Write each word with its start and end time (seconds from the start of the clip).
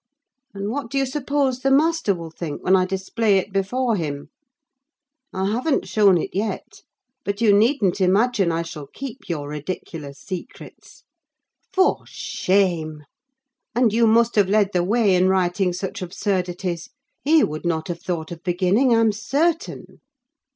And 0.55 0.71
what 0.71 0.89
do 0.89 0.97
you 0.97 1.05
suppose 1.05 1.59
the 1.59 1.69
master 1.69 2.15
will 2.15 2.31
think 2.31 2.63
when 2.63 2.75
I 2.75 2.85
display 2.85 3.37
it 3.37 3.53
before 3.53 3.95
him? 3.97 4.29
I 5.31 5.45
hav'n't 5.51 5.87
shown 5.87 6.17
it 6.17 6.31
yet, 6.33 6.81
but 7.23 7.39
you 7.39 7.53
needn't 7.53 8.01
imagine 8.01 8.51
I 8.51 8.63
shall 8.63 8.87
keep 8.87 9.29
your 9.29 9.47
ridiculous 9.47 10.17
secrets. 10.17 11.03
For 11.71 11.99
shame! 12.07 13.03
and 13.75 13.93
you 13.93 14.07
must 14.07 14.33
have 14.37 14.49
led 14.49 14.71
the 14.73 14.83
way 14.83 15.13
in 15.13 15.29
writing 15.29 15.71
such 15.71 16.01
absurdities: 16.01 16.89
he 17.23 17.43
would 17.43 17.63
not 17.63 17.87
have 17.87 18.01
thought 18.01 18.31
of 18.31 18.41
beginning, 18.41 18.95
I'm 18.95 19.11
certain." 19.11 19.99